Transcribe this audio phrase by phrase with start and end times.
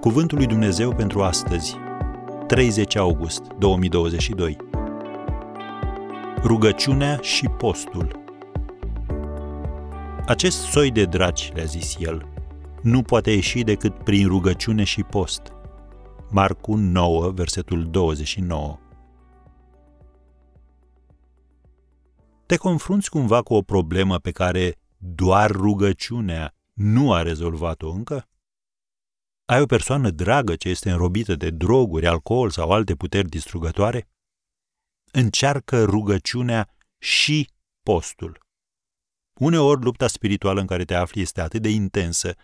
[0.00, 1.76] Cuvântul lui Dumnezeu pentru astăzi,
[2.46, 4.56] 30 august 2022.
[6.42, 8.22] Rugăciunea și postul.
[10.26, 12.26] Acest soi de draci, le-a zis el,
[12.82, 15.42] nu poate ieși decât prin rugăciune și post.
[16.30, 18.78] Marcu 9, versetul 29.
[22.46, 28.29] Te confrunți cumva cu o problemă pe care doar rugăciunea nu a rezolvat-o încă?
[29.50, 34.08] Ai o persoană dragă ce este înrobită de droguri, alcool sau alte puteri distrugătoare?
[35.12, 36.68] Încearcă rugăciunea
[36.98, 37.50] și
[37.82, 38.38] postul.
[39.34, 42.34] Uneori lupta spirituală în care te afli este atât de intensă,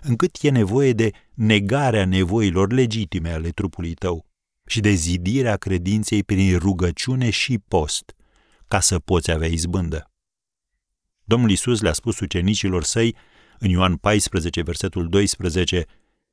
[0.00, 4.26] încât e nevoie de negarea nevoilor legitime ale trupului tău
[4.66, 8.14] și de zidirea credinței prin rugăciune și post,
[8.68, 10.10] ca să poți avea izbândă.
[11.24, 13.16] Domnul Isus le-a spus ucenicilor săi
[13.58, 15.86] în Ioan 14, versetul 12,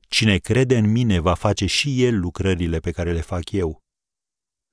[0.10, 3.84] Cine crede în mine va face și el lucrările pe care le fac eu.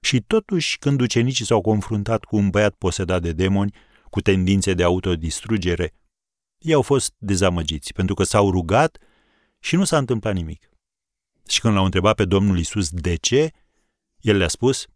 [0.00, 3.74] Și totuși, când ucenicii s-au confruntat cu un băiat posedat de demoni,
[4.10, 5.94] cu tendințe de autodistrugere,
[6.58, 8.98] ei au fost dezamăgiți, pentru că s-au rugat
[9.58, 10.70] și nu s-a întâmplat nimic.
[11.48, 13.50] Și când l-au întrebat pe Domnul Isus de ce,
[14.20, 14.86] el le-a spus,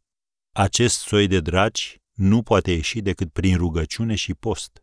[0.53, 4.83] acest soi de dragi nu poate ieși decât prin rugăciune și post.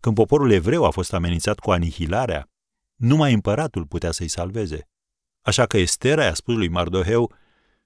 [0.00, 2.51] Când poporul evreu a fost amenințat cu anihilarea,
[3.02, 4.88] numai împăratul putea să-i salveze.
[5.40, 7.32] Așa că Estera i-a spus lui Mardoheu,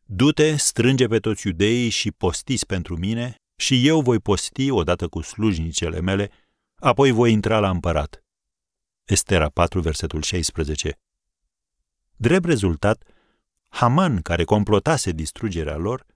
[0.04, 5.20] Du-te, strânge pe toți iudeii și postiți pentru mine și eu voi posti odată cu
[5.20, 6.30] slujnicele mele,
[6.74, 8.24] apoi voi intra la împărat.
[9.04, 10.98] Estera 4, versetul 16
[12.16, 13.02] Drept rezultat,
[13.68, 16.06] Haman, care complotase distrugerea lor,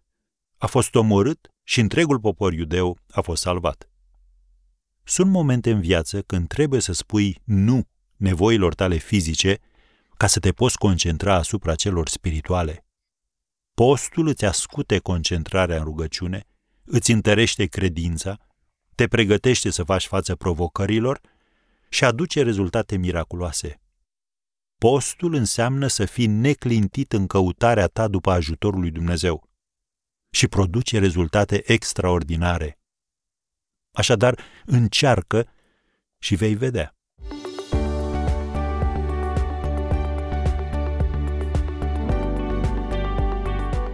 [0.59, 3.91] a fost omorât și întregul popor iudeu a fost salvat.
[5.05, 7.89] Sunt momente în viață când trebuie să spui nu
[8.21, 9.59] nevoilor tale fizice
[10.17, 12.85] ca să te poți concentra asupra celor spirituale.
[13.75, 16.47] Postul îți ascute concentrarea în rugăciune,
[16.85, 18.39] îți întărește credința,
[18.95, 21.21] te pregătește să faci față provocărilor
[21.89, 23.81] și aduce rezultate miraculoase.
[24.79, 29.49] Postul înseamnă să fii neclintit în căutarea ta după ajutorul lui Dumnezeu
[30.31, 32.79] și produce rezultate extraordinare.
[33.91, 35.49] Așadar, încearcă
[36.19, 37.00] și vei vedea.